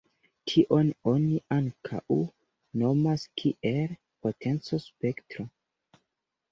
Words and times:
Tion 0.51 0.87
oni 1.11 1.37
ankaŭ 1.57 2.17
nomas 2.85 3.27
kiel 3.43 3.81
potenco-spektro. 4.25 5.49